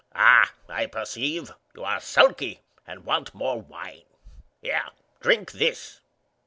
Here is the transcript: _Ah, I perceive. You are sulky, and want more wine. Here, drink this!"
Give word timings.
_Ah, 0.15 0.51
I 0.67 0.87
perceive. 0.87 1.51
You 1.75 1.83
are 1.83 1.99
sulky, 2.01 2.61
and 2.87 3.05
want 3.05 3.35
more 3.35 3.61
wine. 3.61 4.05
Here, 4.59 4.89
drink 5.19 5.51
this!" 5.51 5.99